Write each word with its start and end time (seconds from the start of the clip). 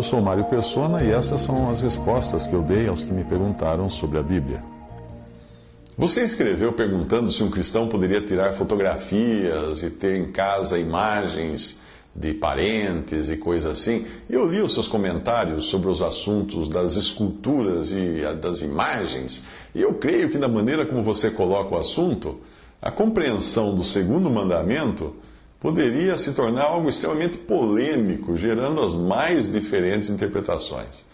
Eu 0.00 0.04
sou 0.04 0.22
Mário 0.22 0.44
Persona 0.44 1.04
e 1.04 1.10
essas 1.10 1.42
são 1.42 1.68
as 1.68 1.82
respostas 1.82 2.46
que 2.46 2.54
eu 2.54 2.62
dei 2.62 2.88
aos 2.88 3.04
que 3.04 3.12
me 3.12 3.22
perguntaram 3.22 3.90
sobre 3.90 4.18
a 4.18 4.22
Bíblia. 4.22 4.64
Você 5.98 6.22
escreveu 6.22 6.72
perguntando 6.72 7.30
se 7.30 7.42
um 7.42 7.50
cristão 7.50 7.86
poderia 7.86 8.22
tirar 8.22 8.54
fotografias 8.54 9.82
e 9.82 9.90
ter 9.90 10.16
em 10.16 10.32
casa 10.32 10.78
imagens 10.78 11.80
de 12.16 12.32
parentes 12.32 13.28
e 13.28 13.36
coisas 13.36 13.72
assim. 13.72 14.06
Eu 14.26 14.50
li 14.50 14.62
os 14.62 14.72
seus 14.72 14.88
comentários 14.88 15.66
sobre 15.66 15.90
os 15.90 16.00
assuntos 16.00 16.66
das 16.66 16.96
esculturas 16.96 17.92
e 17.92 18.22
das 18.40 18.62
imagens, 18.62 19.44
e 19.74 19.82
eu 19.82 19.92
creio 19.92 20.30
que, 20.30 20.38
da 20.38 20.48
maneira 20.48 20.86
como 20.86 21.02
você 21.02 21.30
coloca 21.30 21.74
o 21.74 21.78
assunto, 21.78 22.40
a 22.80 22.90
compreensão 22.90 23.74
do 23.74 23.84
segundo 23.84 24.30
mandamento 24.30 25.14
poderia 25.60 26.16
se 26.16 26.32
tornar 26.32 26.64
algo 26.64 26.88
extremamente 26.88 27.36
polêmico, 27.36 28.34
gerando 28.34 28.80
as 28.82 28.94
mais 28.94 29.52
diferentes 29.52 30.08
interpretações. 30.08 31.04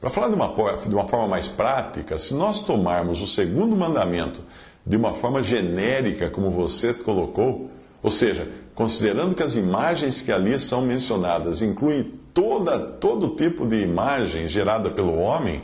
Para 0.00 0.08
falar 0.08 0.28
de 0.28 0.34
uma, 0.34 0.46
de 0.86 0.94
uma 0.94 1.08
forma 1.08 1.26
mais 1.26 1.48
prática, 1.48 2.16
se 2.16 2.32
nós 2.32 2.62
tomarmos 2.62 3.20
o 3.20 3.26
segundo 3.26 3.74
mandamento 3.74 4.40
de 4.86 4.96
uma 4.96 5.12
forma 5.12 5.42
genérica, 5.42 6.30
como 6.30 6.50
você 6.50 6.94
colocou, 6.94 7.68
ou 8.00 8.10
seja, 8.10 8.48
considerando 8.76 9.34
que 9.34 9.42
as 9.42 9.56
imagens 9.56 10.20
que 10.20 10.30
ali 10.30 10.58
são 10.60 10.82
mencionadas 10.82 11.60
incluem 11.60 12.04
toda, 12.32 12.78
todo 12.78 13.34
tipo 13.34 13.66
de 13.66 13.82
imagem 13.82 14.46
gerada 14.46 14.88
pelo 14.88 15.18
homem, 15.18 15.62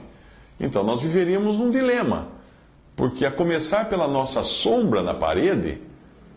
então 0.58 0.82
nós 0.82 1.00
viveríamos 1.00 1.56
num 1.56 1.70
dilema. 1.70 2.28
Porque, 2.96 3.24
a 3.24 3.30
começar 3.30 3.88
pela 3.88 4.06
nossa 4.06 4.42
sombra 4.42 5.02
na 5.02 5.14
parede, 5.14 5.80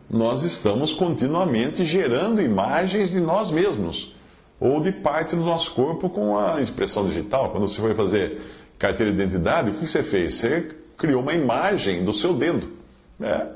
nós 0.10 0.44
estamos 0.44 0.94
continuamente 0.94 1.84
gerando 1.84 2.42
imagens 2.42 3.12
de 3.12 3.20
nós 3.20 3.52
mesmos 3.52 4.14
ou 4.60 4.80
de 4.80 4.92
parte 4.92 5.36
do 5.36 5.44
nosso 5.44 5.72
corpo 5.72 6.10
com 6.10 6.38
a 6.38 6.62
impressão 6.62 7.06
digital. 7.06 7.50
Quando 7.50 7.68
você 7.68 7.80
foi 7.82 7.94
fazer 7.94 8.40
carteira 8.80 9.12
de 9.12 9.22
identidade, 9.22 9.72
o 9.72 9.74
que 9.74 9.86
você 9.86 10.02
fez? 10.02 10.36
Você 10.36 10.68
criou 10.98 11.22
uma 11.22 11.34
imagem 11.34 12.04
do 12.04 12.14
seu 12.14 12.34
dedo. 12.34 12.72
Né? 13.20 13.48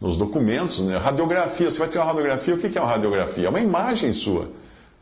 Nos 0.00 0.16
documentos, 0.16 0.80
né? 0.80 0.96
radiografia. 0.96 1.70
Você 1.70 1.78
vai 1.78 1.88
tirar 1.88 2.04
uma 2.04 2.12
radiografia, 2.12 2.54
o 2.54 2.58
que 2.58 2.78
é 2.78 2.80
uma 2.80 2.90
radiografia? 2.90 3.46
É 3.46 3.50
uma 3.50 3.60
imagem 3.60 4.12
sua. 4.12 4.48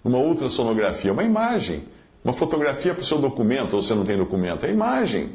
Uma 0.02 0.18
ultrassonografia, 0.18 1.10
é 1.10 1.12
uma 1.12 1.24
imagem. 1.24 1.82
Uma 2.24 2.32
fotografia 2.32 2.94
para 2.94 3.02
o 3.02 3.04
seu 3.04 3.18
documento, 3.18 3.76
ou 3.76 3.82
você 3.82 3.94
não 3.94 4.04
tem 4.04 4.16
documento, 4.16 4.66
é 4.66 4.70
imagem. 4.70 5.30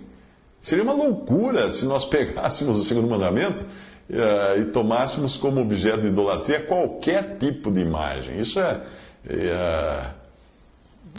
Seria 0.61 0.83
uma 0.83 0.93
loucura 0.93 1.69
se 1.71 1.85
nós 1.85 2.03
pegássemos 2.05 2.79
o 2.79 2.83
segundo 2.83 3.07
mandamento 3.07 3.65
e 4.09 4.65
tomássemos 4.65 5.35
como 5.35 5.61
objeto 5.61 6.01
de 6.01 6.07
idolatria 6.07 6.61
qualquer 6.61 7.37
tipo 7.37 7.71
de 7.71 7.81
imagem. 7.81 8.39
Isso 8.39 8.59
é. 8.59 8.81
é 9.27 10.09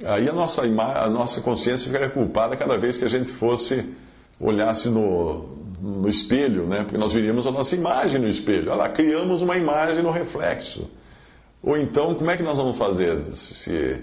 aí 0.05 0.29
a 0.29 0.33
nossa, 0.33 0.63
a 0.63 1.11
nossa 1.11 1.41
consciência 1.41 1.87
ficaria 1.87 2.11
culpada 2.11 2.57
cada 2.57 2.77
vez 2.77 2.99
que 2.99 3.05
a 3.05 3.09
gente 3.09 3.33
fosse, 3.33 3.93
olhasse 4.39 4.89
no, 4.89 5.57
no 5.81 6.09
espelho, 6.09 6.67
né? 6.67 6.83
porque 6.83 6.99
nós 6.99 7.13
viríamos 7.13 7.47
a 7.47 7.51
nossa 7.51 7.75
imagem 7.75 8.21
no 8.21 8.29
espelho. 8.29 8.71
Olha 8.71 8.83
lá, 8.83 8.89
criamos 8.89 9.43
uma 9.43 9.57
imagem 9.57 10.03
no 10.03 10.11
reflexo. 10.11 10.89
Ou 11.63 11.77
então, 11.77 12.15
como 12.15 12.31
é 12.31 12.37
que 12.37 12.43
nós 12.43 12.57
vamos 12.57 12.77
fazer 12.77 13.21
se, 13.25 14.03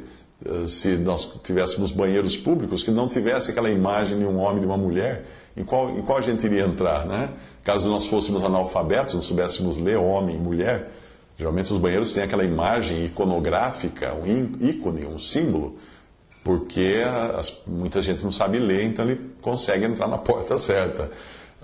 se 0.68 0.98
nós 0.98 1.32
tivéssemos 1.44 1.92
banheiros 1.92 2.36
públicos 2.36 2.84
que 2.84 2.92
não 2.92 3.08
tivesse 3.08 3.52
aquela 3.52 3.70
imagem 3.70 4.20
de 4.20 4.26
um 4.26 4.38
homem 4.38 4.58
e 4.58 4.60
de 4.62 4.66
uma 4.66 4.78
mulher? 4.78 5.24
Em 5.56 5.64
qual, 5.64 5.90
em 5.92 6.02
qual 6.02 6.18
a 6.18 6.22
gente 6.22 6.46
iria 6.46 6.66
entrar, 6.66 7.06
né? 7.06 7.30
Caso 7.64 7.90
nós 7.90 8.06
fôssemos 8.06 8.44
analfabetos, 8.44 9.14
não 9.14 9.22
soubéssemos 9.22 9.78
ler 9.78 9.98
homem 9.98 10.36
e 10.36 10.40
mulher, 10.40 10.92
geralmente 11.38 11.72
os 11.72 11.78
banheiros 11.78 12.14
têm 12.14 12.24
aquela 12.24 12.44
imagem 12.44 13.06
iconográfica, 13.06 14.14
um 14.14 14.26
ícone, 14.60 15.06
um 15.06 15.18
símbolo, 15.18 15.78
porque 16.44 17.02
as, 17.38 17.62
muita 17.66 18.02
gente 18.02 18.24
não 18.24 18.32
sabe 18.32 18.60
ler, 18.60 18.84
então 18.84 19.06
ele 19.06 19.32
consegue 19.42 19.86
entrar 19.86 20.08
na 20.08 20.18
porta 20.20 20.58
certa. 20.58 21.10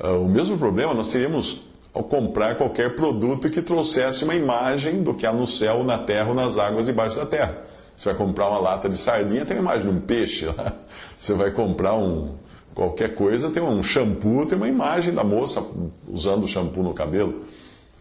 Uh, 0.01 0.23
o 0.23 0.29
mesmo 0.29 0.57
problema 0.57 0.93
nós 0.93 1.11
teríamos 1.11 1.61
ao 1.93 2.03
comprar 2.03 2.55
qualquer 2.55 2.95
produto 2.95 3.49
que 3.49 3.61
trouxesse 3.61 4.23
uma 4.23 4.35
imagem 4.35 5.01
do 5.03 5.13
que 5.13 5.25
há 5.25 5.33
no 5.33 5.45
céu, 5.45 5.83
na 5.83 5.97
terra 5.97 6.29
ou 6.29 6.35
nas 6.35 6.57
águas 6.57 6.85
debaixo 6.85 7.17
da 7.17 7.25
terra. 7.25 7.57
Você 7.99 8.07
vai 8.07 8.15
comprar 8.15 8.47
uma 8.47 8.59
lata 8.59 8.87
de 8.87 8.95
sardinha, 8.95 9.45
tem 9.45 9.57
uma 9.57 9.73
imagem 9.73 9.91
de 9.91 9.97
um 9.97 9.99
peixe 9.99 10.45
lá. 10.45 10.71
Você 11.17 11.33
vai 11.33 11.51
comprar 11.51 11.95
um, 11.95 12.31
qualquer 12.73 13.13
coisa, 13.13 13.49
tem 13.49 13.61
um 13.61 13.83
shampoo, 13.83 14.45
tem 14.45 14.57
uma 14.57 14.69
imagem 14.69 15.13
da 15.13 15.21
moça 15.21 15.61
usando 16.07 16.45
o 16.45 16.47
shampoo 16.47 16.81
no 16.81 16.93
cabelo. 16.93 17.41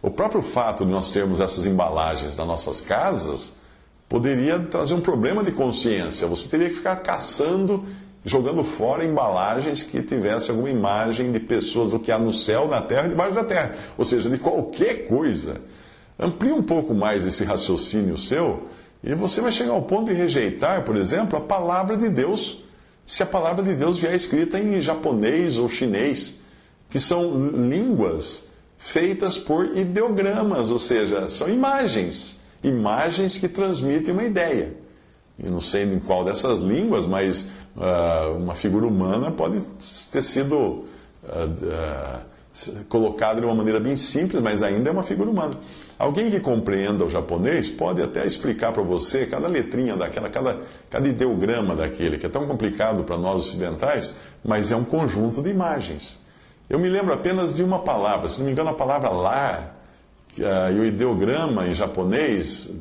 O 0.01 0.09
próprio 0.09 0.41
fato 0.41 0.85
de 0.85 0.91
nós 0.91 1.11
termos 1.11 1.41
essas 1.41 1.65
embalagens 1.65 2.37
nas 2.37 2.47
nossas 2.47 2.79
casas 2.79 3.55
poderia 4.07 4.57
trazer 4.57 4.93
um 4.93 5.01
problema 5.01 5.43
de 5.43 5.51
consciência. 5.51 6.25
Você 6.27 6.47
teria 6.47 6.69
que 6.69 6.75
ficar 6.75 6.95
caçando, 6.95 7.83
jogando 8.23 8.63
fora 8.63 9.03
embalagens 9.03 9.83
que 9.83 10.01
tivessem 10.01 10.51
alguma 10.51 10.69
imagem 10.69 11.29
de 11.29 11.41
pessoas 11.41 11.89
do 11.89 11.99
que 11.99 12.09
há 12.09 12.17
no 12.17 12.31
céu, 12.31 12.69
na 12.69 12.81
terra 12.81 13.07
e 13.07 13.09
debaixo 13.09 13.35
da 13.35 13.43
terra. 13.43 13.73
Ou 13.97 14.05
seja, 14.05 14.29
de 14.29 14.37
qualquer 14.37 15.09
coisa. 15.09 15.59
Amplie 16.17 16.53
um 16.53 16.63
pouco 16.63 16.93
mais 16.93 17.25
esse 17.25 17.43
raciocínio 17.43 18.17
seu 18.17 18.63
e 19.03 19.13
você 19.13 19.41
vai 19.41 19.51
chegar 19.51 19.73
ao 19.73 19.81
ponto 19.81 20.11
de 20.11 20.13
rejeitar, 20.13 20.83
por 20.83 20.95
exemplo, 20.97 21.37
a 21.37 21.41
palavra 21.41 21.95
de 21.97 22.09
Deus 22.09 22.61
se 23.09 23.23
a 23.23 23.25
palavra 23.25 23.63
de 23.63 23.73
Deus 23.73 23.97
vier 23.97 24.13
escrita 24.13 24.59
em 24.59 24.79
japonês 24.79 25.57
ou 25.57 25.67
chinês, 25.67 26.41
que 26.91 26.99
são 26.99 27.35
línguas 27.67 28.49
feitas 28.77 29.35
por 29.35 29.75
ideogramas, 29.75 30.69
ou 30.69 30.77
seja, 30.77 31.27
são 31.27 31.49
imagens, 31.49 32.39
imagens 32.63 33.35
que 33.35 33.47
transmitem 33.47 34.13
uma 34.13 34.23
ideia. 34.23 34.75
Eu 35.43 35.49
não 35.49 35.59
sei 35.59 35.85
em 35.85 35.99
qual 35.99 36.23
dessas 36.23 36.59
línguas, 36.59 37.07
mas 37.07 37.49
uh, 37.75 38.37
uma 38.37 38.53
figura 38.53 38.85
humana 38.85 39.31
pode 39.31 39.59
ter 40.11 40.21
sido 40.21 40.55
uh, 40.55 40.85
uh, 41.23 42.85
colocada 42.87 43.41
de 43.41 43.45
uma 43.47 43.55
maneira 43.55 43.79
bem 43.79 43.95
simples, 43.95 44.39
mas 44.39 44.61
ainda 44.61 44.87
é 44.87 44.93
uma 44.93 45.01
figura 45.01 45.31
humana. 45.31 45.55
Alguém 45.99 46.31
que 46.31 46.39
compreenda 46.39 47.03
o 47.03 47.09
japonês 47.09 47.69
pode 47.69 48.01
até 48.01 48.25
explicar 48.25 48.71
para 48.71 48.81
você 48.81 49.25
cada 49.25 49.49
letrinha 49.49 49.97
daquela, 49.97 50.29
cada, 50.29 50.57
cada 50.89 51.09
ideograma 51.09 51.75
daquele, 51.75 52.17
que 52.17 52.25
é 52.25 52.29
tão 52.29 52.47
complicado 52.47 53.03
para 53.03 53.17
nós 53.17 53.47
ocidentais, 53.47 54.15
mas 54.41 54.71
é 54.71 54.77
um 54.77 54.85
conjunto 54.85 55.41
de 55.41 55.49
imagens. 55.49 56.21
Eu 56.69 56.79
me 56.79 56.87
lembro 56.87 57.13
apenas 57.13 57.53
de 57.53 57.61
uma 57.61 57.79
palavra, 57.79 58.29
se 58.29 58.39
não 58.39 58.45
me 58.45 58.53
engano, 58.53 58.69
a 58.69 58.73
palavra 58.73 59.09
lá, 59.09 59.73
uh, 60.37 60.71
e 60.71 60.79
o 60.79 60.85
ideograma 60.85 61.67
em 61.67 61.73
japonês, 61.73 62.73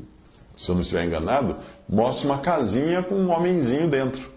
se 0.57 0.71
eu 0.71 0.77
não 0.77 0.83
estiver 0.83 1.05
enganado, 1.05 1.57
mostra 1.89 2.29
uma 2.29 2.39
casinha 2.39 3.03
com 3.03 3.17
um 3.17 3.33
homenzinho 3.33 3.89
dentro. 3.89 4.31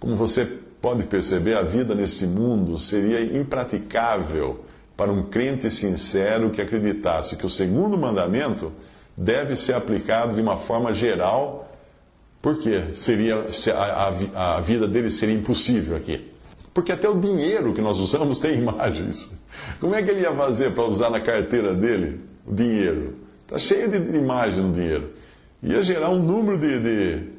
Como 0.00 0.16
você 0.16 0.44
pode 0.80 1.04
perceber, 1.04 1.56
a 1.56 1.62
vida 1.62 1.94
nesse 1.94 2.26
mundo 2.26 2.76
seria 2.76 3.22
impraticável 3.38 4.64
para 4.98 5.12
um 5.12 5.22
crente 5.22 5.70
sincero 5.70 6.50
que 6.50 6.60
acreditasse 6.60 7.36
que 7.36 7.46
o 7.46 7.48
segundo 7.48 7.96
mandamento 7.96 8.72
deve 9.16 9.54
ser 9.54 9.74
aplicado 9.74 10.34
de 10.34 10.42
uma 10.42 10.56
forma 10.56 10.92
geral, 10.92 11.70
porque 12.42 12.92
seria 12.94 13.46
a, 13.76 14.56
a, 14.56 14.60
vida 14.60 14.88
dele 14.88 15.08
seria 15.08 15.36
impossível 15.36 15.96
aqui. 15.96 16.28
Porque 16.74 16.90
até 16.90 17.08
o 17.08 17.16
dinheiro 17.16 17.72
que 17.72 17.80
nós 17.80 18.00
usamos 18.00 18.40
tem 18.40 18.58
imagens. 18.58 19.38
Como 19.78 19.94
é 19.94 20.02
que 20.02 20.10
ele 20.10 20.22
ia 20.22 20.34
fazer 20.34 20.72
para 20.72 20.82
usar 20.82 21.10
na 21.10 21.20
carteira 21.20 21.72
dele 21.72 22.18
o 22.44 22.52
dinheiro? 22.52 23.14
Está 23.44 23.56
cheio 23.56 23.88
de, 23.88 24.00
de 24.00 24.18
imagem 24.18 24.64
no 24.64 24.72
dinheiro. 24.72 25.12
Ia 25.62 25.80
gerar 25.80 26.10
um 26.10 26.18
número 26.18 26.58
de, 26.58 26.80
de 26.80 27.37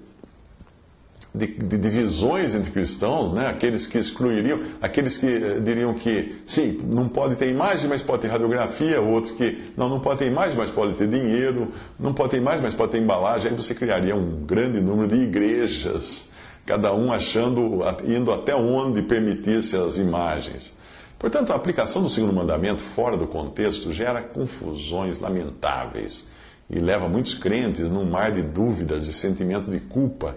de, 1.33 1.47
de, 1.47 1.77
divisões 1.77 2.55
entre 2.55 2.71
cristãos, 2.71 3.33
né? 3.33 3.47
aqueles 3.47 3.85
que 3.85 3.97
excluiriam, 3.97 4.59
aqueles 4.81 5.17
que 5.17 5.27
eh, 5.27 5.59
diriam 5.59 5.93
que, 5.93 6.41
sim, 6.45 6.79
não 6.83 7.07
pode 7.07 7.35
ter 7.35 7.49
imagem, 7.49 7.87
mas 7.87 8.01
pode 8.01 8.23
ter 8.23 8.29
radiografia, 8.29 8.99
outro 8.99 9.35
que, 9.35 9.61
não, 9.77 9.87
não 9.87 9.99
pode 9.99 10.19
ter 10.19 10.27
imagem, 10.27 10.57
mas 10.57 10.71
pode 10.71 10.93
ter 10.93 11.07
dinheiro, 11.07 11.71
não 11.99 12.13
pode 12.13 12.31
ter 12.31 12.37
imagem, 12.37 12.61
mas 12.61 12.73
pode 12.73 12.91
ter 12.91 12.97
embalagem, 12.99 13.51
aí 13.51 13.55
você 13.55 13.75
criaria 13.75 14.15
um 14.15 14.43
grande 14.43 14.81
número 14.81 15.07
de 15.07 15.21
igrejas, 15.21 16.29
cada 16.65 16.93
um 16.93 17.13
achando, 17.13 17.81
indo 18.05 18.31
até 18.31 18.55
onde 18.55 19.01
permitisse 19.03 19.75
as 19.75 19.97
imagens. 19.97 20.77
Portanto, 21.19 21.51
a 21.51 21.55
aplicação 21.55 22.01
do 22.01 22.09
segundo 22.09 22.33
mandamento 22.33 22.81
fora 22.81 23.17
do 23.17 23.27
contexto 23.27 23.91
gera 23.91 24.21
confusões 24.21 25.19
lamentáveis 25.19 26.27
e 26.69 26.79
leva 26.79 27.09
muitos 27.09 27.33
crentes 27.33 27.89
num 27.91 28.05
mar 28.05 28.31
de 28.31 28.41
dúvidas 28.41 29.07
e 29.07 29.13
sentimento 29.13 29.69
de 29.69 29.79
culpa, 29.79 30.35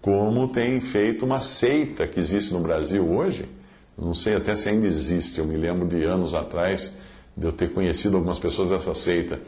como 0.00 0.48
tem 0.48 0.80
feito 0.80 1.24
uma 1.24 1.40
seita 1.40 2.06
que 2.06 2.18
existe 2.18 2.52
no 2.52 2.60
Brasil 2.60 3.06
hoje. 3.08 3.48
Não 3.96 4.14
sei 4.14 4.34
até 4.34 4.56
se 4.56 4.68
ainda 4.68 4.86
existe, 4.86 5.40
eu 5.40 5.44
me 5.44 5.56
lembro 5.56 5.86
de 5.86 6.02
anos 6.04 6.34
atrás 6.34 6.96
de 7.36 7.46
eu 7.46 7.52
ter 7.52 7.72
conhecido 7.72 8.16
algumas 8.16 8.38
pessoas 8.38 8.70
dessa 8.70 8.94
seita, 8.94 9.40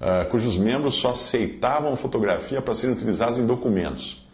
uh, 0.00 0.28
cujos 0.30 0.58
membros 0.58 0.96
só 0.96 1.10
aceitavam 1.10 1.94
fotografia 1.96 2.60
para 2.60 2.74
serem 2.74 2.94
utilizados 2.94 3.38
em 3.38 3.46
documentos. 3.46 4.24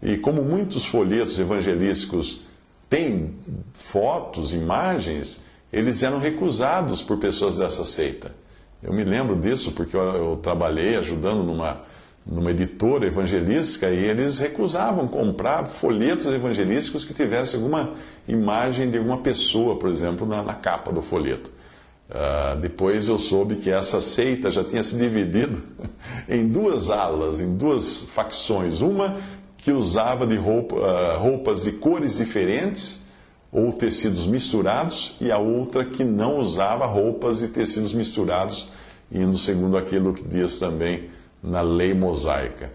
E 0.00 0.16
como 0.16 0.42
muitos 0.42 0.84
folhetos 0.84 1.38
evangelísticos 1.38 2.40
têm 2.88 3.34
fotos, 3.72 4.52
imagens, 4.52 5.40
eles 5.72 6.02
eram 6.02 6.18
recusados 6.18 7.02
por 7.02 7.18
pessoas 7.18 7.58
dessa 7.58 7.84
seita. 7.84 8.34
Eu 8.82 8.92
me 8.92 9.04
lembro 9.04 9.36
disso 9.36 9.72
porque 9.72 9.96
eu, 9.96 10.02
eu 10.02 10.36
trabalhei 10.36 10.96
ajudando 10.96 11.44
numa, 11.44 11.82
numa 12.24 12.50
editora 12.50 13.06
evangelística 13.06 13.90
e 13.90 14.04
eles 14.04 14.38
recusavam 14.38 15.08
comprar 15.08 15.66
folhetos 15.66 16.26
evangelísticos 16.26 17.04
que 17.04 17.12
tivessem 17.12 17.58
alguma 17.58 17.90
imagem 18.28 18.90
de 18.90 18.98
alguma 18.98 19.18
pessoa, 19.18 19.78
por 19.78 19.90
exemplo, 19.90 20.26
na, 20.26 20.42
na 20.42 20.54
capa 20.54 20.92
do 20.92 21.02
folheto. 21.02 21.52
Uh, 22.08 22.60
depois 22.60 23.08
eu 23.08 23.16
soube 23.16 23.56
que 23.56 23.70
essa 23.70 24.00
seita 24.00 24.50
já 24.50 24.62
tinha 24.62 24.82
se 24.82 24.96
dividido 24.96 25.62
em 26.28 26.46
duas 26.46 26.90
alas, 26.90 27.40
em 27.40 27.56
duas 27.56 28.02
facções. 28.02 28.80
Uma 28.80 29.16
que 29.56 29.72
usava 29.72 30.26
de 30.26 30.36
roupa, 30.36 30.76
uh, 30.76 31.18
roupas 31.18 31.64
de 31.64 31.72
cores 31.72 32.18
diferentes 32.18 33.02
ou 33.50 33.72
tecidos 33.72 34.26
misturados, 34.26 35.14
e 35.20 35.30
a 35.30 35.38
outra 35.38 35.84
que 35.84 36.04
não 36.04 36.38
usava 36.38 36.86
roupas 36.86 37.42
e 37.42 37.48
tecidos 37.48 37.92
misturados, 37.92 38.68
indo 39.10 39.36
segundo 39.36 39.76
aquilo 39.76 40.14
que 40.14 40.22
diz 40.22 40.58
também 40.58 41.10
na 41.42 41.60
lei 41.60 41.92
mosaica. 41.92 42.70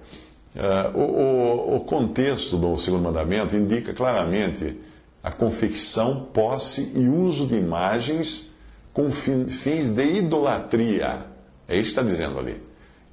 Uh, 0.56 0.98
o, 0.98 1.76
o, 1.76 1.80
contexto 1.82 2.58
do 2.58 2.76
segundo 2.78 3.04
mandamento 3.04 3.56
indica 3.56 3.94
claramente 3.94 4.76
a 5.22 5.32
confecção, 5.32 6.28
posse 6.34 6.94
e 6.96 7.08
uso 7.08 7.46
de 7.46 7.56
imagens 7.56 8.54
com 8.92 9.12
fins 9.12 9.90
de 9.90 10.04
idolatria. 10.18 11.28
É 11.68 11.76
isso 11.76 11.94
que 11.94 12.00
está 12.00 12.02
dizendo 12.02 12.40
ali. 12.40 12.62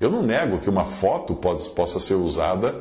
Eu 0.00 0.10
não 0.10 0.22
nego 0.22 0.58
que 0.58 0.70
uma 0.70 0.84
foto 0.84 1.34
pode, 1.34 1.68
possa 1.70 2.00
ser 2.00 2.14
usada 2.14 2.80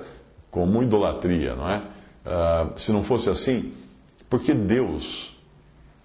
como 0.49 0.81
idolatria, 0.81 1.55
não 1.55 1.69
é? 1.69 1.77
Uh, 2.25 2.79
se 2.79 2.91
não 2.91 3.03
fosse 3.03 3.29
assim, 3.29 3.73
porque 4.29 4.53
Deus 4.53 5.35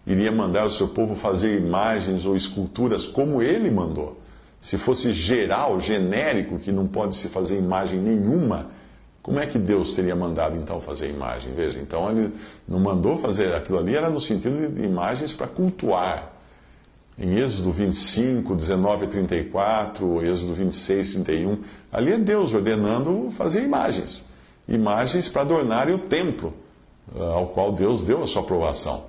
iria 0.07 0.33
mandar 0.33 0.65
o 0.65 0.71
seu 0.71 0.89
povo 0.89 1.15
fazer 1.15 1.61
imagens 1.61 2.27
ou 2.27 2.35
esculturas 2.35 3.07
como 3.07 3.41
ele 3.41 3.71
mandou. 3.71 4.19
Se 4.61 4.77
fosse 4.77 5.13
geral, 5.13 5.81
genérico, 5.81 6.59
que 6.59 6.73
não 6.73 6.87
pode 6.87 7.17
se 7.17 7.29
fazer 7.29 7.59
imagem 7.59 7.99
nenhuma, 8.01 8.67
como 9.23 9.39
é 9.41 9.47
que 9.47 9.59
Deus 9.59 9.93
teria 9.93 10.17
mandado 10.17 10.57
então 10.57 10.81
fazer 10.81 11.11
imagem? 11.11 11.53
Veja, 11.53 11.79
então 11.79 12.11
ele 12.11 12.33
não 12.67 12.81
mandou 12.81 13.19
fazer 13.19 13.55
aquilo 13.55 13.79
ali, 13.79 13.95
era 13.95 14.09
no 14.09 14.21
sentido 14.21 14.73
de 14.73 14.83
imagens 14.83 15.33
para 15.33 15.47
cultuar. 15.47 16.33
Em 17.19 17.37
Êxodo 17.37 17.71
25, 17.73 18.55
19 18.55 19.05
a 19.05 19.09
34, 19.09 20.25
Êxodo 20.25 20.55
26, 20.55 21.13
31, 21.15 21.59
ali 21.93 22.13
é 22.13 22.19
Deus 22.19 22.55
ordenando 22.55 23.29
fazer 23.31 23.65
imagens. 23.65 24.25
Imagens 24.69 25.29
para 25.29 25.43
adornarem 25.43 25.95
o 25.95 25.99
templo 25.99 26.55
eh, 27.15 27.21
ao 27.21 27.49
qual 27.49 27.73
Deus 27.73 28.03
deu 28.03 28.23
a 28.23 28.27
sua 28.27 28.43
aprovação. 28.43 29.05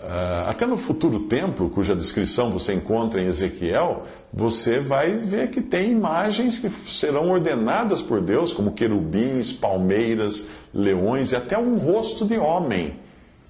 Eh, 0.00 0.44
até 0.46 0.66
no 0.66 0.76
futuro 0.76 1.20
templo, 1.20 1.70
cuja 1.70 1.96
descrição 1.96 2.50
você 2.50 2.74
encontra 2.74 3.20
em 3.20 3.26
Ezequiel, 3.26 4.02
você 4.32 4.78
vai 4.78 5.12
ver 5.12 5.50
que 5.50 5.60
tem 5.60 5.92
imagens 5.92 6.58
que 6.58 6.68
serão 6.68 7.30
ordenadas 7.30 8.02
por 8.02 8.20
Deus, 8.20 8.52
como 8.52 8.72
querubins, 8.72 9.52
palmeiras, 9.52 10.48
leões 10.74 11.32
e 11.32 11.36
até 11.36 11.58
um 11.58 11.78
rosto 11.78 12.26
de 12.26 12.36
homem, 12.38 12.96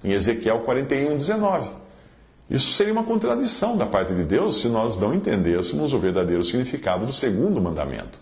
em 0.03 0.11
Ezequiel 0.11 0.59
41, 0.59 1.17
19. 1.17 1.69
Isso 2.49 2.71
seria 2.71 2.93
uma 2.93 3.03
contradição 3.03 3.77
da 3.77 3.85
parte 3.85 4.13
de 4.13 4.23
Deus 4.23 4.61
se 4.61 4.69
nós 4.69 4.97
não 4.97 5.13
entendêssemos 5.13 5.93
o 5.93 5.99
verdadeiro 5.99 6.43
significado 6.43 7.05
do 7.05 7.13
segundo 7.13 7.61
mandamento. 7.61 8.19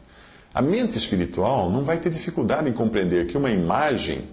A 0.53 0.61
mente 0.61 0.97
espiritual 0.97 1.69
não 1.69 1.83
vai 1.83 1.99
ter 1.99 2.09
dificuldade 2.09 2.69
em 2.69 2.73
compreender 2.73 3.27
que 3.27 3.37
uma 3.37 3.51
imagem 3.51 4.25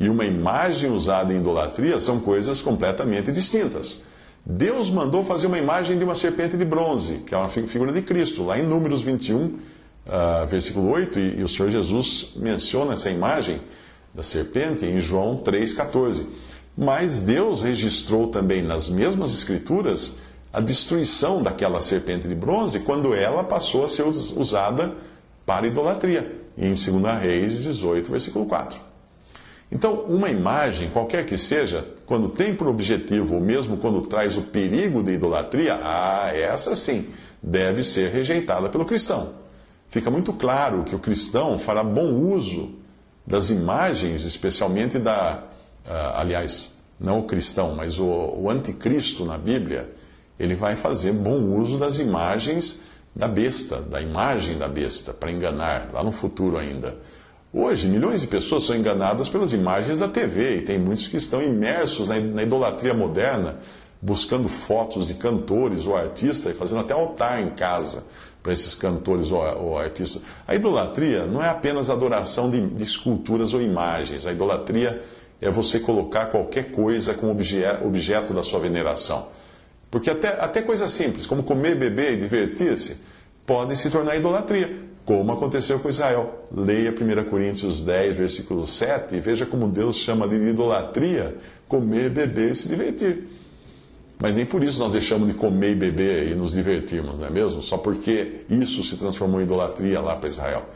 e 0.00 0.08
uma 0.08 0.24
imagem 0.24 0.90
usada 0.90 1.30
em 1.30 1.36
idolatria 1.36 2.00
são 2.00 2.18
coisas 2.18 2.62
completamente 2.62 3.30
distintas. 3.30 4.02
Deus 4.44 4.90
mandou 4.90 5.22
fazer 5.22 5.46
uma 5.46 5.58
imagem 5.58 5.98
de 5.98 6.02
uma 6.02 6.14
serpente 6.14 6.56
de 6.56 6.64
bronze, 6.64 7.18
que 7.26 7.34
é 7.34 7.36
uma 7.36 7.50
figura 7.50 7.92
de 7.92 8.00
Cristo, 8.00 8.42
lá 8.42 8.58
em 8.58 8.66
Números 8.66 9.02
21, 9.02 9.36
uh, 9.44 9.58
ah, 10.08 10.46
versículo 10.48 10.90
8, 10.90 11.18
e, 11.18 11.40
e, 11.40 11.44
o 11.44 11.48
Senhor 11.48 11.68
Jesus 11.68 12.32
menciona 12.36 12.94
essa 12.94 13.10
imagem 13.10 13.60
da 14.14 14.22
serpente 14.22 14.86
em 14.86 14.98
João 14.98 15.42
3,14. 15.44 16.24
Mas 16.74 17.20
Deus 17.20 17.60
registrou 17.60 18.28
também 18.28 18.62
nas 18.62 18.88
mesmas 18.88 19.34
Escrituras 19.34 20.16
a 20.50 20.60
destruição 20.60 21.42
daquela 21.42 21.82
serpente 21.82 22.26
de 22.26 22.34
bronze 22.34 22.80
quando 22.80 23.14
ela 23.14 23.44
passou 23.44 23.84
a 23.84 23.88
ser 23.88 24.04
usada 24.04 24.94
para 25.44 25.66
idolatria, 25.66 26.34
em 26.56 26.72
2 26.72 27.20
Reis 27.20 27.64
18, 27.64 28.10
versículo 28.10 28.46
4. 28.46 28.89
Então, 29.72 30.00
uma 30.02 30.28
imagem, 30.28 30.90
qualquer 30.90 31.24
que 31.24 31.38
seja, 31.38 31.86
quando 32.04 32.28
tem 32.28 32.54
por 32.54 32.66
objetivo, 32.66 33.36
ou 33.36 33.40
mesmo 33.40 33.76
quando 33.76 34.00
traz 34.02 34.36
o 34.36 34.42
perigo 34.42 35.02
de 35.02 35.12
idolatria, 35.12 35.78
ah, 35.80 36.30
essa 36.34 36.74
sim 36.74 37.06
deve 37.40 37.84
ser 37.84 38.10
rejeitada 38.10 38.68
pelo 38.68 38.84
cristão. 38.84 39.30
Fica 39.88 40.10
muito 40.10 40.32
claro 40.32 40.84
que 40.84 40.94
o 40.94 40.98
cristão 40.98 41.58
fará 41.58 41.82
bom 41.82 42.12
uso 42.12 42.74
das 43.26 43.50
imagens, 43.50 44.24
especialmente 44.24 44.98
da. 44.98 45.44
Uh, 45.86 46.16
aliás, 46.16 46.72
não 46.98 47.20
o 47.20 47.24
cristão, 47.24 47.74
mas 47.74 47.98
o, 47.98 48.04
o 48.04 48.50
anticristo 48.50 49.24
na 49.24 49.38
Bíblia, 49.38 49.90
ele 50.38 50.54
vai 50.54 50.76
fazer 50.76 51.12
bom 51.12 51.58
uso 51.58 51.78
das 51.78 51.98
imagens 51.98 52.82
da 53.14 53.26
besta, 53.26 53.80
da 53.80 54.00
imagem 54.00 54.58
da 54.58 54.68
besta, 54.68 55.12
para 55.12 55.32
enganar, 55.32 55.90
lá 55.92 56.02
no 56.02 56.12
futuro 56.12 56.56
ainda. 56.56 56.96
Hoje, 57.52 57.88
milhões 57.88 58.20
de 58.20 58.28
pessoas 58.28 58.62
são 58.62 58.76
enganadas 58.76 59.28
pelas 59.28 59.52
imagens 59.52 59.98
da 59.98 60.06
TV 60.06 60.58
e 60.58 60.62
tem 60.62 60.78
muitos 60.78 61.08
que 61.08 61.16
estão 61.16 61.42
imersos 61.42 62.06
na, 62.06 62.16
idolatria 62.16 62.94
moderna, 62.94 63.58
buscando 64.00 64.48
fotos 64.48 65.08
de 65.08 65.14
cantores 65.14 65.84
ou 65.84 65.96
artistas 65.96 66.54
e 66.54 66.56
fazendo 66.56 66.80
até 66.80 66.94
altar 66.94 67.42
em 67.42 67.50
casa 67.50 68.04
para 68.40 68.52
esses 68.52 68.72
cantores 68.76 69.32
ou, 69.32 69.40
ou, 69.40 69.76
artistas. 69.76 70.22
A 70.46 70.54
idolatria 70.54 71.26
não 71.26 71.42
é 71.42 71.48
apenas 71.48 71.90
adoração 71.90 72.48
de, 72.48 72.60
de, 72.68 72.84
esculturas 72.84 73.52
ou 73.52 73.60
imagens. 73.60 74.28
A 74.28 74.32
idolatria 74.32 75.02
é 75.40 75.50
você 75.50 75.80
colocar 75.80 76.26
qualquer 76.26 76.70
coisa 76.70 77.14
como 77.14 77.32
objeto, 77.32 77.84
objeto 77.84 78.32
da 78.32 78.44
sua 78.44 78.60
veneração. 78.60 79.26
Porque 79.90 80.08
até, 80.08 80.40
até 80.40 80.62
coisas 80.62 80.92
simples, 80.92 81.26
como 81.26 81.42
comer, 81.42 81.74
beber 81.74 82.12
e 82.12 82.16
divertir-se, 82.16 83.02
podem 83.44 83.76
se 83.76 83.90
tornar 83.90 84.14
idolatria 84.16 84.88
como 85.10 85.32
aconteceu 85.32 85.80
com 85.80 85.88
Israel. 85.88 86.46
Leia 86.56 86.92
1 86.92 87.24
Coríntios 87.28 87.82
10, 87.82 88.14
versículo 88.14 88.64
7, 88.64 89.16
e 89.16 89.20
veja 89.20 89.44
como 89.44 89.66
Deus 89.66 89.96
chama 89.96 90.28
de 90.28 90.36
idolatria 90.36 91.36
comer, 91.66 92.10
beber 92.10 92.52
e 92.52 92.54
se 92.54 92.68
divertir. 92.68 93.26
Mas 94.22 94.36
nem 94.36 94.46
por 94.46 94.62
isso 94.62 94.78
nós 94.78 94.92
deixamos 94.92 95.26
de 95.26 95.34
comer 95.34 95.72
e 95.72 95.74
beber 95.74 96.28
e 96.28 96.36
nos 96.36 96.52
divertirmos, 96.52 97.18
não 97.18 97.26
é 97.26 97.30
mesmo? 97.30 97.60
Só 97.60 97.76
porque 97.76 98.42
isso 98.48 98.84
se 98.84 98.96
transformou 98.96 99.40
em 99.40 99.42
idolatria 99.42 100.00
lá 100.00 100.14
para 100.14 100.28
Israel. 100.28 100.66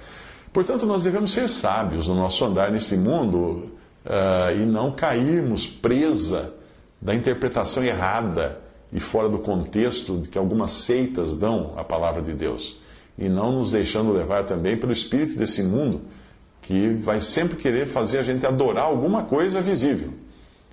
Portanto, 0.53 0.85
nós 0.85 1.05
devemos 1.05 1.31
ser 1.31 1.49
sábios 1.49 2.09
no 2.09 2.17
nosso 2.17 2.45
andar 2.45 2.73
nesse 2.73 2.97
mundo 2.97 3.71
uh, 4.05 4.61
e 4.61 4.67
não 4.67 4.91
cairmos 4.91 5.69
presa 5.69 6.53
da 7.01 7.15
interpretação 7.15 7.85
errada 7.85 8.59
e 8.93 8.99
fora 8.99 9.29
do 9.29 9.39
contexto 9.39 10.23
que 10.29 10.37
algumas 10.37 10.73
seitas 10.73 11.37
dão 11.37 11.73
à 11.77 11.85
palavra 11.85 12.21
de 12.21 12.33
Deus 12.33 12.83
e 13.17 13.29
não 13.29 13.53
nos 13.53 13.73
deixando 13.73 14.13
levar 14.13 14.45
também 14.45 14.77
pelo 14.77 14.93
espírito 14.93 15.37
desse 15.37 15.63
mundo 15.63 16.03
que 16.61 16.91
vai 16.95 17.21
sempre 17.21 17.57
querer 17.57 17.87
fazer 17.87 18.19
a 18.19 18.23
gente 18.23 18.45
adorar 18.47 18.85
alguma 18.85 19.25
coisa 19.25 19.61
visível. 19.61 20.11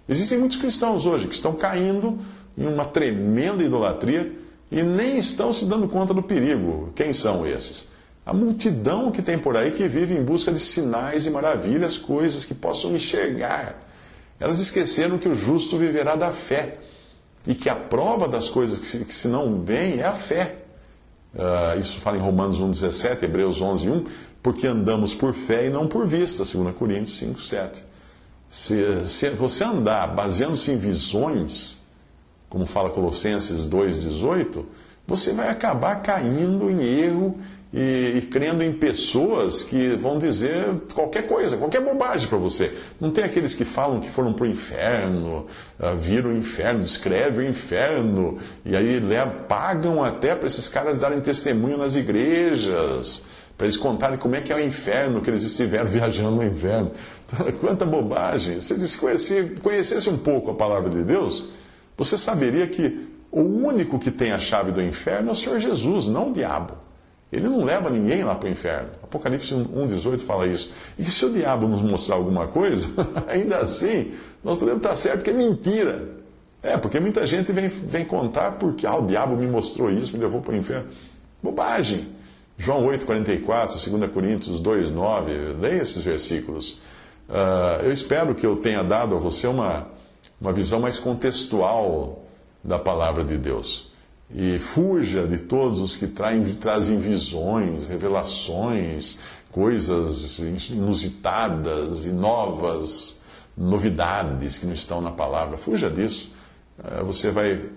Existem 0.08 0.38
muitos 0.38 0.58
cristãos 0.58 1.06
hoje 1.06 1.28
que 1.28 1.34
estão 1.34 1.54
caindo 1.54 2.18
em 2.58 2.66
uma 2.66 2.86
tremenda 2.86 3.64
idolatria 3.64 4.32
e 4.72 4.82
nem 4.82 5.18
estão 5.18 5.54
se 5.54 5.66
dando 5.66 5.88
conta 5.88 6.14
do 6.14 6.24
perigo. 6.24 6.92
Quem 6.96 7.14
são 7.14 7.46
esses? 7.46 7.90
A 8.26 8.34
multidão 8.34 9.12
que 9.12 9.22
tem 9.22 9.38
por 9.38 9.58
aí 9.58 9.72
que 9.72 9.88
vive 9.88 10.16
em 10.16 10.24
busca 10.24 10.52
de 10.52 10.60
sinais 10.60 11.26
e 11.26 11.30
maravilhas, 11.30 11.98
coisas 11.98 12.46
que 12.46 12.54
possam 12.54 12.94
enxergar. 12.94 13.80
Elas 14.40 14.60
esqueceram 14.60 15.18
que 15.18 15.28
o 15.28 15.36
justo 15.36 15.78
viverá 15.78 16.16
da 16.16 16.32
fé 16.32 16.78
e 17.48 17.56
que 17.56 17.70
a 17.70 17.76
prova 17.76 18.28
das 18.28 18.50
coisas 18.50 18.80
que 18.80 19.14
se, 19.14 19.28
não 19.28 19.62
vem 19.64 20.00
é 20.00 20.06
a 20.06 20.14
fé. 20.14 20.61
Uh, 21.34 21.80
isso 21.80 22.00
fala 22.00 22.18
em 22.18 22.20
Romanos 22.20 22.60
1,17, 22.60 23.24
Hebreus 23.24 23.62
11,1, 23.62 24.06
porque 24.44 24.68
andamos 24.68 25.14
por 25.14 25.34
fé 25.34 25.68
e 25.68 25.70
não 25.70 25.88
por 25.88 26.06
vista, 26.06 26.44
2 26.44 26.76
Coríntios 26.76 27.22
5,7. 27.22 27.82
Se, 28.50 29.08
se 29.08 29.30
você 29.30 29.64
andar 29.64 30.08
baseando-se 30.08 30.72
em 30.72 30.78
visões, 30.78 31.80
como 32.50 32.66
fala 32.66 32.90
Colossenses 32.90 33.70
2,18, 33.70 34.66
você 35.08 35.32
vai 35.32 35.48
acabar 35.48 36.02
caindo 36.02 36.70
em 36.70 36.82
erro 36.82 37.40
e, 37.74 38.18
e 38.18 38.22
crendo 38.30 38.64
em 38.64 38.72
pessoas 38.72 39.64
que 39.64 39.96
vão 39.96 40.18
dizer 40.18 40.66
qualquer 40.94 41.26
coisa, 41.26 41.58
qualquer 41.58 41.82
bobagem 41.82 42.28
para 42.28 42.38
você. 42.38 42.74
Não 43.00 43.12
tem 43.12 43.24
aqueles 43.24 43.56
que 43.56 43.64
falam 43.64 44.00
que 44.00 44.10
foram 44.10 44.34
para 44.34 44.46
o 44.46 44.48
inferno, 44.48 45.46
uh, 45.80 45.98
viram 45.98 46.32
o 46.32 46.38
inferno, 46.38 46.82
descrevem 46.82 47.48
o 47.48 47.50
inferno, 47.50 48.38
e 48.66 48.76
aí 48.76 49.02
pagam 49.48 50.04
até 50.04 50.36
para 50.36 50.48
esses 50.48 50.68
caras 50.68 51.00
darem 51.00 51.22
testemunho 51.22 51.78
nas 51.78 51.96
igrejas 51.96 53.26
para 53.62 53.68
eles 53.68 53.78
contarem 53.78 54.18
como 54.18 54.36
é 54.36 54.42
que 54.42 54.52
é 54.52 54.56
o 54.56 54.60
inferno 54.60 55.22
que 55.22 55.30
eles 55.30 55.44
estiveram 55.44 55.86
viajando 55.88 56.38
no 56.38 56.44
inverno. 56.44 56.92
Quanta 57.62 57.86
bobagem! 57.86 58.60
Se 58.60 58.74
eles 58.74 58.96
conhecessem 58.96 60.12
um 60.12 60.18
pouco 60.18 60.50
a 60.50 60.56
palavra 60.56 60.90
de 60.90 61.04
Deus, 61.04 61.48
você 61.96 62.18
saberia 62.18 62.66
que 62.66 63.08
o 63.32 63.42
único 63.42 64.00
que 64.00 64.10
tem 64.10 64.32
a 64.32 64.40
chave 64.40 64.72
do 64.72 64.82
inferno 64.82 65.30
é 65.30 65.34
o 65.34 65.36
Senhor 65.36 65.60
Jesus, 65.60 66.08
não 66.08 66.30
o 66.30 66.34
diabo. 66.34 66.74
Ele 67.32 67.48
não 67.48 67.64
leva 67.64 67.90
ninguém 67.90 68.24
lá 68.24 68.36
para 68.36 68.50
o 68.50 68.52
inferno. 68.52 68.90
Apocalipse 69.02 69.54
1,18 69.54 70.20
fala 70.20 70.48
isso. 70.48 70.72
E 71.00 71.04
se 71.06 71.26
o 71.26 71.32
diabo 71.32 71.68
nos 71.68 71.82
mostrar 71.82 72.16
alguma 72.16 72.48
coisa, 72.48 72.90
ainda 73.28 73.60
assim, 73.60 74.12
nós 74.44 74.58
podemos 74.58 74.82
estar 74.82 74.96
certo 74.96 75.24
que 75.24 75.30
é 75.30 75.34
mentira. 75.34 76.10
É, 76.62 76.78
porque 76.78 77.00
muita 77.00 77.26
gente 77.26 77.52
vem, 77.52 77.70
vem 77.70 78.06
contar 78.06 78.52
porque 78.54 78.86
ah, 78.86 78.98
o 78.98 79.08
diabo 79.08 79.36
me 79.36 79.48
mostrou 79.48 79.90
isso, 79.90 80.12
me 80.14 80.20
levou 80.20 80.42
para 80.42 80.54
o 80.54 80.58
inferno. 80.58 80.88
Bobagem. 81.42 82.08
João 82.58 82.86
8,44, 82.86 83.90
2 83.90 84.12
Coríntios 84.12 84.62
2,9, 84.62 85.60
leia 85.60 85.82
esses 85.82 86.04
versículos. 86.04 86.74
Uh, 87.28 87.82
eu 87.84 87.92
espero 87.92 88.36
que 88.36 88.46
eu 88.46 88.58
tenha 88.58 88.84
dado 88.84 89.16
a 89.16 89.18
você 89.18 89.48
uma, 89.48 89.88
uma 90.40 90.54
visão 90.54 90.80
mais 90.80 91.00
contextual 91.00 92.24
da 92.64 92.78
palavra 92.78 93.24
de 93.24 93.38
Deus. 93.38 93.91
E 94.34 94.58
fuja 94.58 95.28
de 95.28 95.40
todos 95.40 95.80
os 95.80 95.96
que 95.96 96.08
traem, 96.08 96.44
trazem 96.56 97.00
visões, 97.00 97.90
revelações, 97.90 99.20
coisas 99.52 100.40
inusitadas 100.70 102.06
e 102.06 102.10
novas, 102.10 103.20
novidades 103.58 104.58
que 104.58 104.66
não 104.66 104.74
estão 104.74 105.02
na 105.02 105.12
palavra. 105.12 105.58
Fuja 105.58 105.90
disso. 105.90 106.32
Uh, 106.80 107.06
você 107.06 107.30
vai, 107.30 107.70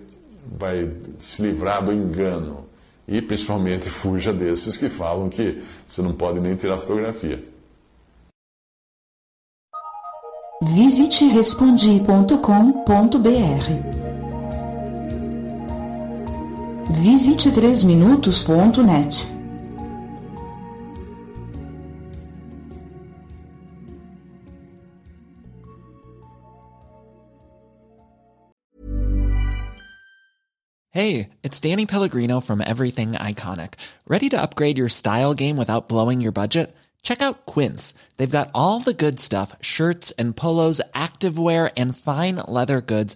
vai 0.45 0.89
se 1.17 1.41
livrar 1.41 1.83
do 1.83 1.91
engano. 1.91 2.65
E 3.07 3.21
principalmente 3.21 3.89
fuja 3.89 4.33
desses 4.33 4.77
que 4.77 4.89
falam 4.89 5.29
que 5.29 5.61
você 5.85 6.01
não 6.01 6.13
pode 6.13 6.39
nem 6.39 6.55
tirar 6.55 6.77
fotografia. 6.77 7.43
Visite 10.61 11.27
respondi.com.br. 11.27 14.04
Visite 17.05 17.53
3minutos.net. 17.53 19.13
Hey, 30.89 31.29
it's 31.43 31.59
Danny 31.59 31.85
Pellegrino 31.85 32.39
from 32.39 32.59
Everything 32.59 33.11
Iconic. 33.11 33.75
Ready 34.07 34.29
to 34.29 34.41
upgrade 34.41 34.79
your 34.79 34.89
style 34.89 35.35
game 35.35 35.57
without 35.57 35.87
blowing 35.87 36.21
your 36.21 36.31
budget? 36.31 36.75
Check 37.05 37.21
out 37.21 37.45
Quince. 37.45 37.93
They've 38.17 38.31
got 38.31 38.49
all 38.55 38.79
the 38.79 38.95
good 38.95 39.19
stuff 39.19 39.55
shirts 39.61 40.09
and 40.17 40.35
polos, 40.35 40.81
activewear, 40.95 41.71
and 41.77 41.95
fine 41.95 42.41
leather 42.47 42.81
goods, 42.81 43.15